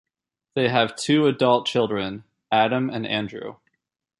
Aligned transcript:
They 0.55 0.69
have 0.69 0.95
two 0.95 1.27
adult 1.27 1.67
children, 1.67 2.23
Adam 2.51 2.89
and 2.89 3.05
Andrew. 3.05 3.57